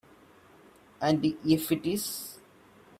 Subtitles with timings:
[0.99, 2.39] And if it is?